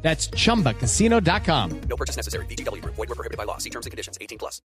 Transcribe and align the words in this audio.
That's 0.00 0.30
chumbacasino.com. 0.30 1.80
No 1.88 1.96
purchase 1.96 2.16
necessary. 2.16 2.46
BGW. 2.46 2.82
Void 2.84 2.96
were 2.96 3.14
prohibited 3.14 3.36
by 3.36 3.44
law. 3.44 3.58
See 3.58 3.70
terms 3.70 3.84
and 3.84 3.90
conditions. 3.90 4.16
18 4.20 4.38
plus. 4.38 4.62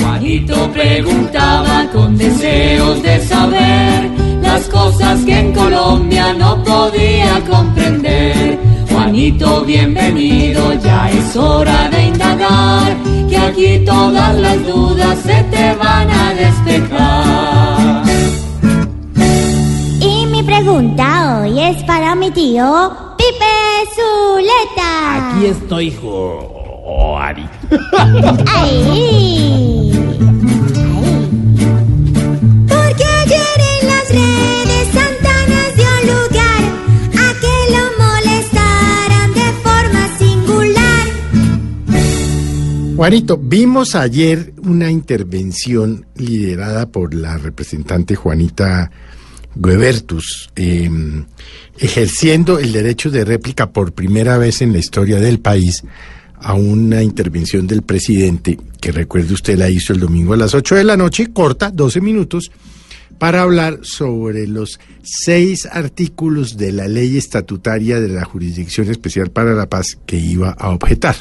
Juanito 0.00 0.72
preguntaba 0.72 1.86
con 1.92 2.16
deseos 2.16 3.02
de 3.02 3.20
saber 3.20 4.10
las 4.40 4.68
cosas 4.68 5.20
que 5.24 5.38
en 5.38 5.52
Colombia 5.52 6.32
no 6.32 6.62
podía 6.64 7.40
comprender. 7.50 8.58
Juanito, 8.90 9.64
bienvenido, 9.64 10.72
ya 10.74 11.10
es 11.10 11.36
hora 11.36 11.90
de 11.90 12.04
indagar, 12.04 12.96
que 13.28 13.36
aquí 13.36 13.84
todas 13.84 14.34
las 14.36 14.66
dudas 14.66 15.18
se 15.20 15.42
te 15.44 15.74
van 15.74 16.10
a 16.10 16.34
despejar. 16.34 17.63
Pregunta 20.64 21.40
hoy 21.42 21.60
es 21.60 21.82
para 21.84 22.14
mi 22.14 22.30
tío 22.30 22.90
Pipe 23.18 23.44
Zuleta. 23.94 25.28
Aquí 25.36 25.46
estoy, 25.46 25.90
Juan. 25.90 27.50
Ahí. 28.48 29.92
Porque 32.66 33.04
ayer 33.04 33.60
en 33.72 33.88
las 33.88 34.08
redes 34.08 34.88
Santana 34.94 35.60
dio 35.76 35.92
lugar 36.14 36.62
a 37.12 37.26
que 37.42 37.54
lo 37.74 37.84
molestaran 38.02 39.28
de 39.34 39.48
forma 39.62 40.02
singular. 40.18 41.06
Juanito, 42.96 43.36
vimos 43.36 43.94
ayer 43.94 44.54
una 44.64 44.90
intervención 44.90 46.06
liderada 46.14 46.86
por 46.86 47.12
la 47.12 47.36
representante 47.36 48.14
Juanita 48.14 48.90
Guebertus, 49.54 50.50
eh, 50.56 50.90
ejerciendo 51.78 52.58
el 52.58 52.72
derecho 52.72 53.10
de 53.10 53.24
réplica 53.24 53.70
por 53.70 53.92
primera 53.92 54.38
vez 54.38 54.62
en 54.62 54.72
la 54.72 54.78
historia 54.78 55.18
del 55.18 55.40
país 55.40 55.84
a 56.36 56.54
una 56.54 57.02
intervención 57.02 57.66
del 57.66 57.82
presidente, 57.82 58.58
que 58.80 58.92
recuerde 58.92 59.34
usted 59.34 59.56
la 59.56 59.70
hizo 59.70 59.92
el 59.92 60.00
domingo 60.00 60.34
a 60.34 60.36
las 60.36 60.54
8 60.54 60.74
de 60.74 60.84
la 60.84 60.96
noche, 60.96 61.32
corta, 61.32 61.70
12 61.70 62.00
minutos, 62.00 62.50
para 63.18 63.42
hablar 63.42 63.78
sobre 63.82 64.46
los 64.46 64.80
seis 65.02 65.66
artículos 65.66 66.56
de 66.56 66.72
la 66.72 66.88
ley 66.88 67.16
estatutaria 67.16 68.00
de 68.00 68.08
la 68.08 68.24
Jurisdicción 68.24 68.90
Especial 68.90 69.30
para 69.30 69.54
la 69.54 69.68
Paz 69.68 69.96
que 70.04 70.16
iba 70.16 70.50
a 70.50 70.70
objetar. 70.70 71.16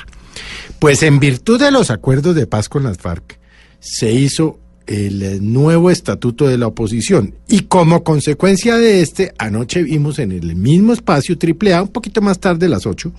Pues 0.80 1.04
en 1.04 1.20
virtud 1.20 1.60
de 1.60 1.72
los 1.72 1.92
acuerdos 1.92 2.36
de 2.36 2.48
paz 2.48 2.68
con 2.68 2.84
las 2.84 2.98
FARC, 2.98 3.40
se 3.80 4.12
hizo 4.12 4.60
el 4.88 5.22
eh, 5.22 5.40
nuevo 5.42 5.90
estatuto 5.90 6.48
de 6.48 6.58
la 6.58 6.68
oposición 6.68 7.36
y 7.48 7.62
como 7.62 8.04
consecuencia 8.04 8.78
de 8.78 9.02
este, 9.02 9.34
anoche 9.38 9.84
vimos 9.84 10.20
en 10.20 10.32
el 10.32 10.56
mismo 10.56 10.94
espacio 10.94 11.38
triple 11.38 11.74
A, 11.74 11.84
un 11.84 11.90
poquito 11.90 12.22
más 12.22 12.40
tarde, 12.40 12.70
las 12.70 12.86
8, 12.86 13.12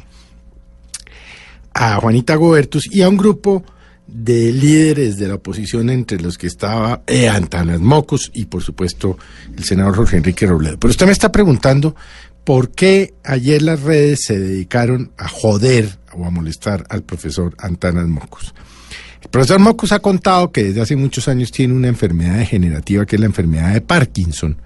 a 1.75 1.97
Juanita 1.97 2.37
Gobertus 2.37 2.89
y 2.91 3.03
a 3.03 3.09
un 3.09 3.17
grupo 3.17 3.65
de 4.07 4.53
líderes 4.53 5.17
de 5.17 5.29
la 5.29 5.37
oposición 5.37 5.91
entre 5.91 6.21
los 6.21 6.37
que 6.39 6.47
estaba 6.47 7.03
eh, 7.07 7.29
Antanas 7.29 7.81
Mocos 7.81 8.31
y 8.35 8.47
por 8.47 8.63
supuesto 8.63 9.19
el 9.57 9.65
senador 9.65 9.97
Jorge 9.97 10.19
Enrique 10.19 10.47
Robledo. 10.47 10.79
Pero 10.79 10.91
usted 10.91 11.07
me 11.07 11.13
está 11.13 11.33
preguntando 11.33 11.97
por 12.45 12.71
qué 12.71 13.15
ayer 13.25 13.63
las 13.63 13.83
redes 13.83 14.25
se 14.25 14.39
dedicaron 14.39 15.13
a 15.17 15.29
joder 15.29 15.99
o 16.13 16.27
a 16.27 16.31
molestar 16.31 16.87
al 16.91 17.03
profesor 17.03 17.55
Antanas 17.59 18.07
Mocos. 18.07 18.55
El 19.25 19.31
profesor 19.31 19.59
Mocos 19.59 19.91
ha 19.93 20.01
contado 20.01 20.53
que 20.53 20.65
desde 20.65 20.83
hace 20.83 20.97
muchos 20.97 21.29
años 21.29 21.51
tiene 21.51 21.75
una 21.75 21.89
enfermedad 21.89 22.39
degenerativa 22.39 23.07
que 23.07 23.17
es 23.17 23.21
la 23.21 23.27
enfermedad 23.27 23.73
de 23.73 23.81
Parkinson, 23.81 24.59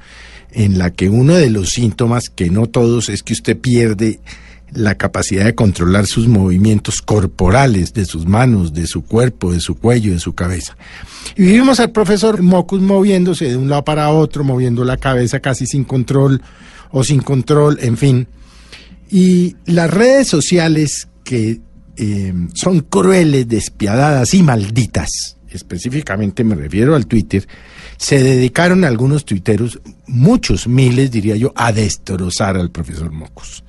en 0.50 0.78
la 0.78 0.90
que 0.90 1.08
uno 1.08 1.34
de 1.34 1.48
los 1.48 1.70
síntomas, 1.70 2.28
que 2.28 2.50
no 2.50 2.66
todos, 2.66 3.08
es 3.08 3.22
que 3.22 3.32
usted 3.32 3.56
pierde 3.56 4.20
la 4.72 4.96
capacidad 4.96 5.44
de 5.44 5.54
controlar 5.54 6.06
sus 6.06 6.28
movimientos 6.28 7.00
corporales, 7.00 7.94
de 7.94 8.04
sus 8.04 8.26
manos, 8.26 8.74
de 8.74 8.86
su 8.86 9.02
cuerpo, 9.04 9.52
de 9.52 9.60
su 9.60 9.76
cuello, 9.76 10.12
de 10.12 10.18
su 10.18 10.34
cabeza. 10.34 10.76
Y 11.36 11.42
vivimos 11.42 11.80
al 11.80 11.92
profesor 11.92 12.42
Mocus 12.42 12.80
moviéndose 12.80 13.46
de 13.48 13.56
un 13.56 13.70
lado 13.70 13.84
para 13.84 14.10
otro, 14.10 14.44
moviendo 14.44 14.84
la 14.84 14.96
cabeza 14.96 15.40
casi 15.40 15.66
sin 15.66 15.84
control 15.84 16.42
o 16.90 17.04
sin 17.04 17.20
control, 17.20 17.78
en 17.80 17.96
fin. 17.96 18.26
Y 19.10 19.56
las 19.64 19.90
redes 19.90 20.28
sociales 20.28 21.08
que 21.24 21.60
eh, 21.98 22.32
son 22.54 22.80
crueles, 22.80 23.48
despiadadas 23.48 24.34
y 24.34 24.42
malditas, 24.42 25.36
específicamente 25.50 26.44
me 26.44 26.54
refiero 26.54 26.94
al 26.94 27.06
Twitter, 27.06 27.46
se 27.96 28.22
dedicaron 28.22 28.84
algunos 28.84 29.24
tuiteros, 29.24 29.80
muchos 30.06 30.68
miles 30.68 31.10
diría 31.10 31.36
yo, 31.36 31.52
a 31.56 31.72
destrozar 31.72 32.56
al 32.56 32.70
profesor 32.70 33.10
Mocus 33.10 33.64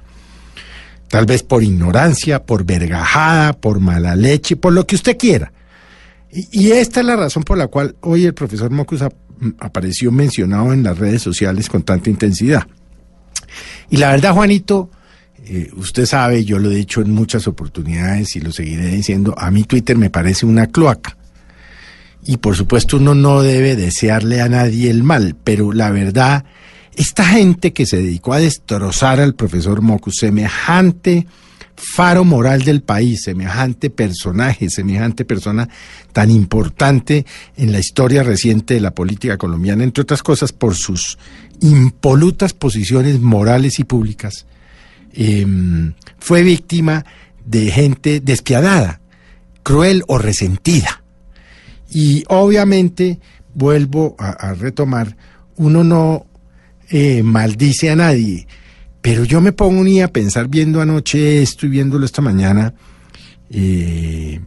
tal 1.09 1.25
vez 1.25 1.43
por 1.43 1.63
ignorancia, 1.63 2.43
por 2.43 2.63
vergajada, 2.63 3.53
por 3.53 3.79
mala 3.79 4.15
leche, 4.15 4.55
por 4.55 4.71
lo 4.71 4.87
que 4.87 4.95
usted 4.95 5.17
quiera. 5.17 5.51
Y, 6.31 6.71
esta 6.71 6.99
es 6.99 7.05
la 7.05 7.15
razón 7.15 7.43
por 7.43 7.57
la 7.57 7.67
cual 7.67 7.95
hoy 8.01 8.25
el 8.25 8.35
profesor 8.35 8.69
Mocus 8.69 9.01
ap 9.01 9.13
apareció 9.59 10.11
mencionado 10.11 10.73
en 10.73 10.83
las 10.83 10.97
redes 10.97 11.21
sociales 11.21 11.69
con 11.69 11.81
tanta 11.81 12.09
intensidad. 12.09 12.67
Y 13.89 13.97
la 13.97 14.11
verdad, 14.11 14.33
Juanito, 14.33 14.91
eh, 15.45 15.71
usted 15.75 16.05
sabe, 16.05 16.45
yo 16.45 16.59
lo 16.59 16.71
he 16.71 16.75
dicho 16.75 17.01
en 17.01 17.11
muchas 17.11 17.47
oportunidades 17.47 18.35
y 18.35 18.41
lo 18.41 18.51
seguiré 18.51 18.87
diciendo, 18.87 19.33
a 19.37 19.51
mí 19.51 19.63
Twitter 19.63 19.97
me 19.97 20.09
parece 20.09 20.45
una 20.45 20.67
cloaca. 20.67 21.17
Y 22.25 22.37
por 22.37 22.55
supuesto 22.55 22.97
uno 22.97 23.15
no 23.15 23.41
debe 23.41 23.75
desearle 23.75 24.41
a 24.41 24.49
nadie 24.49 24.89
el 24.89 25.03
mal, 25.03 25.35
pero 25.43 25.71
la 25.71 25.89
verdad 25.89 26.45
esta 26.99 27.23
gente 27.23 27.71
que 27.71 27.85
se 27.85 27.95
dedicó 27.95 28.33
a 28.33 28.39
destrozar 28.39 29.21
al 29.21 29.33
profesor 29.33 29.81
Mocus, 29.81 30.17
semejante 30.17 31.27
faro 31.77 32.25
moral 32.25 32.63
del 32.63 32.81
país, 32.81 33.21
semejante 33.23 33.89
personaje, 33.89 34.69
semejante 34.69 35.23
persona 35.23 35.69
tan 36.11 36.29
importante 36.29 37.25
en 37.55 37.71
la 37.71 37.79
historia 37.79 38.21
reciente 38.21 38.73
de 38.73 38.81
la 38.81 38.93
política 38.93 39.37
colombiana, 39.37 39.85
entre 39.85 40.01
otras 40.01 40.21
cosas 40.21 40.51
por 40.51 40.75
sus 40.75 41.17
impolutas 41.61 42.53
posiciones 42.53 43.21
morales 43.21 43.79
y 43.79 43.85
públicas, 43.85 44.45
eh, 45.13 45.45
fue 46.19 46.43
víctima 46.43 47.05
de 47.45 47.71
gente 47.71 48.19
despiadada, 48.19 49.01
cruel 49.63 50.03
o 50.07 50.17
resentida. 50.17 51.03
Y 51.91 52.23
obviamente, 52.27 53.19
vuelvo 53.53 54.15
a, 54.19 54.53
retomar, 54.53 55.17
uno 55.55 55.83
no 55.83 56.27
eh, 56.89 57.23
maldice 57.23 57.89
a 57.89 57.95
nadie. 57.95 58.47
Pero 59.01 59.23
yo 59.23 59.41
me 59.41 59.53
pongo 59.53 59.83
ni 59.83 60.01
a 60.01 60.09
pensar 60.09 60.47
viendo 60.47 60.81
anoche 60.81 61.41
esto 61.41 61.65
y 61.65 61.69
viéndolo 61.69 62.05
esta 62.05 62.21
mañana. 62.21 62.73
Eh, 63.49 64.39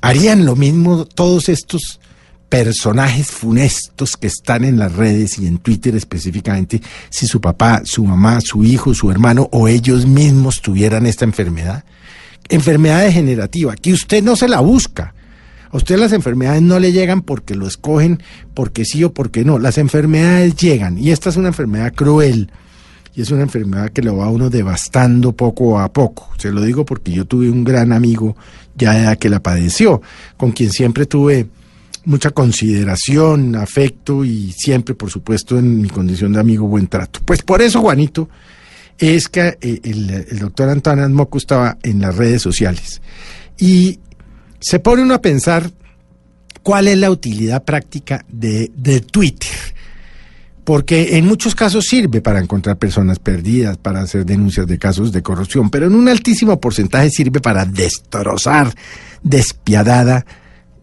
¿Harían 0.00 0.44
lo 0.44 0.56
mismo 0.56 1.04
todos 1.04 1.48
estos 1.48 2.00
personajes 2.48 3.30
funestos 3.30 4.16
que 4.16 4.26
están 4.26 4.64
en 4.64 4.78
las 4.78 4.92
redes 4.92 5.38
y 5.38 5.46
en 5.46 5.58
Twitter 5.58 5.96
específicamente 5.96 6.80
si 7.10 7.26
su 7.26 7.40
papá, 7.40 7.82
su 7.84 8.04
mamá, 8.04 8.40
su 8.40 8.64
hijo, 8.64 8.94
su 8.94 9.10
hermano 9.10 9.48
o 9.52 9.68
ellos 9.68 10.06
mismos 10.06 10.62
tuvieran 10.62 11.06
esta 11.06 11.24
enfermedad? 11.24 11.84
Enfermedad 12.48 13.02
degenerativa, 13.02 13.74
que 13.74 13.92
usted 13.92 14.22
no 14.22 14.36
se 14.36 14.48
la 14.48 14.60
busca. 14.60 15.14
A 15.70 15.76
usted 15.76 15.98
las 15.98 16.12
enfermedades 16.12 16.62
no 16.62 16.78
le 16.78 16.92
llegan 16.92 17.22
porque 17.22 17.56
lo 17.56 17.66
escogen, 17.66 18.22
porque 18.54 18.84
sí 18.84 19.02
o 19.02 19.12
porque 19.12 19.44
no. 19.44 19.58
Las 19.58 19.78
enfermedades 19.78 20.54
llegan 20.54 20.98
y 20.98 21.10
esta 21.10 21.30
es 21.30 21.36
una 21.36 21.48
enfermedad 21.48 21.92
cruel 21.94 22.50
y 23.16 23.22
es 23.22 23.30
una 23.30 23.42
enfermedad 23.42 23.90
que 23.90 24.02
lo 24.02 24.16
va 24.16 24.26
a 24.26 24.30
uno 24.30 24.50
devastando 24.50 25.32
poco 25.32 25.80
a 25.80 25.92
poco. 25.92 26.30
Se 26.38 26.52
lo 26.52 26.62
digo 26.62 26.84
porque 26.84 27.12
yo 27.12 27.24
tuve 27.24 27.50
un 27.50 27.64
gran 27.64 27.92
amigo 27.92 28.36
ya 28.76 29.16
que 29.16 29.30
la 29.30 29.40
padeció, 29.40 30.02
con 30.36 30.52
quien 30.52 30.70
siempre 30.70 31.06
tuve 31.06 31.48
mucha 32.04 32.30
consideración, 32.30 33.56
afecto 33.56 34.24
y 34.24 34.52
siempre, 34.52 34.94
por 34.94 35.10
supuesto, 35.10 35.58
en 35.58 35.80
mi 35.80 35.88
condición 35.88 36.32
de 36.32 36.40
amigo, 36.40 36.66
buen 36.66 36.86
trato. 36.86 37.20
Pues 37.24 37.42
por 37.42 37.62
eso, 37.62 37.80
Juanito, 37.80 38.28
es 38.98 39.28
que 39.28 39.58
eh, 39.60 39.80
el, 39.82 40.38
doctor 40.38 40.68
Antonio 40.68 41.08
Moco 41.08 41.38
estaba 41.38 41.78
en 41.82 42.00
las 42.00 42.16
redes 42.16 42.42
sociales. 42.42 43.00
Y 43.58 43.98
se 44.60 44.78
pone 44.78 45.02
uno 45.02 45.14
a 45.14 45.22
pensar 45.22 45.70
cuál 46.62 46.88
es 46.88 46.98
la 46.98 47.10
utilidad 47.10 47.64
práctica 47.64 48.24
de, 48.28 48.70
de 48.76 49.00
Twitter. 49.00 49.50
porque 50.64 51.18
en 51.18 51.26
muchos 51.26 51.54
casos 51.54 51.84
sirve 51.84 52.22
para 52.22 52.40
encontrar 52.40 52.78
personas 52.78 53.18
perdidas, 53.18 53.76
para 53.76 54.00
hacer 54.00 54.24
denuncias 54.24 54.66
de 54.66 54.78
casos 54.78 55.12
de 55.12 55.22
corrupción, 55.22 55.68
pero 55.68 55.86
en 55.86 55.94
un 55.94 56.08
altísimo 56.08 56.58
porcentaje 56.58 57.10
sirve 57.10 57.40
para 57.40 57.66
destrozar 57.66 58.74
despiadada 59.22 60.24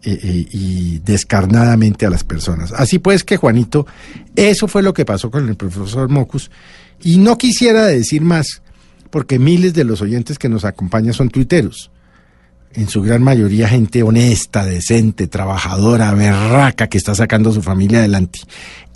eh, 0.04 0.18
eh, 0.20 0.46
y 0.50 0.98
descarnadamente 0.98 2.06
a 2.06 2.10
las 2.10 2.24
personas. 2.24 2.72
Así 2.72 2.98
pues 2.98 3.22
que 3.22 3.36
Juanito, 3.36 3.86
eso 4.34 4.66
fue 4.66 4.82
lo 4.82 4.92
que 4.92 5.04
pasó 5.04 5.30
con 5.30 5.48
el 5.48 5.54
profesor 5.54 6.08
Mocus, 6.08 6.50
y 7.04 7.18
no 7.18 7.38
quisiera 7.38 7.86
decir 7.86 8.22
más, 8.22 8.62
porque 9.10 9.38
miles 9.38 9.74
de 9.74 9.84
los 9.84 10.02
oyentes 10.02 10.38
que 10.38 10.48
nos 10.48 10.64
acompañan 10.64 11.14
son 11.14 11.28
tuiteros. 11.28 11.92
En 12.72 12.88
su 12.88 13.02
gran 13.02 13.22
mayoría 13.22 13.68
gente 13.68 14.02
honesta, 14.02 14.64
decente, 14.64 15.28
trabajadora, 15.28 16.12
berraca, 16.14 16.88
que 16.88 16.98
está 16.98 17.14
sacando 17.14 17.50
a 17.50 17.52
su 17.52 17.62
familia 17.62 17.98
adelante. 17.98 18.40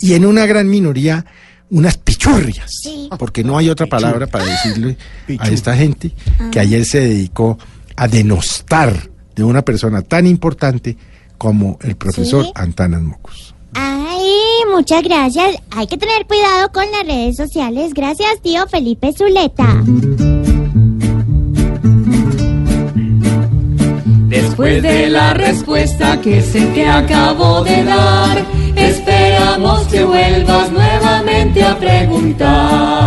Y 0.01 0.13
en 0.13 0.25
una 0.25 0.45
gran 0.45 0.67
minoría, 0.67 1.25
unas 1.69 1.97
pichurrias, 1.97 2.71
porque 3.17 3.45
no 3.45 3.57
hay 3.57 3.69
otra 3.69 3.87
palabra 3.87 4.27
para 4.27 4.43
decirle 4.43 4.97
a 5.39 5.47
esta 5.47 5.73
gente 5.77 6.11
que 6.51 6.59
ayer 6.59 6.83
se 6.83 6.99
dedicó 6.99 7.57
a 7.95 8.09
denostar 8.09 9.09
de 9.37 9.43
una 9.43 9.61
persona 9.61 10.01
tan 10.01 10.27
importante 10.27 10.97
como 11.37 11.77
el 11.81 11.95
profesor 11.95 12.43
¿Sí? 12.43 12.51
Antanas 12.55 13.01
Mocus. 13.01 13.53
Ay, 13.73 14.31
muchas 14.73 15.03
gracias. 15.03 15.57
Hay 15.71 15.87
que 15.87 15.97
tener 15.97 16.25
cuidado 16.25 16.71
con 16.73 16.83
las 16.91 17.05
redes 17.05 17.37
sociales. 17.37 17.93
Gracias, 17.93 18.41
tío 18.41 18.67
Felipe 18.67 19.13
Zuleta. 19.13 19.83
Después 24.27 24.81
de 24.81 25.09
la 25.09 25.33
respuesta 25.33 26.19
que 26.19 26.41
se 26.41 26.65
te 26.67 26.87
acabó 26.87 27.63
de 27.63 27.83
dar, 27.83 28.43
esperamos 28.75 29.87
que 29.87 30.03
vuelvas 30.03 30.71
nuevamente 30.71 31.63
a 31.63 31.77
preguntar. 31.77 33.06